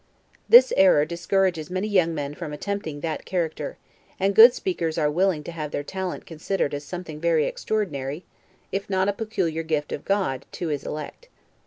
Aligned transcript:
This 0.49 0.73
error 0.77 1.05
discourages 1.05 1.69
many 1.69 1.87
young 1.87 2.15
men 2.15 2.33
from 2.33 2.51
attempting 2.53 3.01
that 3.01 3.23
character; 3.23 3.77
and 4.19 4.33
good 4.33 4.51
speakers 4.51 4.97
are 4.97 5.11
willing 5.11 5.43
to 5.43 5.51
have 5.51 5.69
their 5.69 5.83
talent 5.83 6.25
considered 6.25 6.73
as 6.73 6.83
something 6.83 7.19
very 7.19 7.45
extraordinary, 7.45 8.25
if 8.71 8.89
not, 8.89 9.09
a 9.09 9.13
peculiar 9.13 9.61
gift 9.61 9.91
of 9.91 10.03
God 10.03 10.47
to 10.53 10.69
his 10.69 10.85
elect. 10.87 11.27